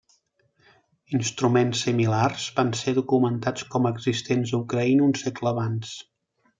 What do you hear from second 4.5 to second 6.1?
a Ucraïna un segle abans.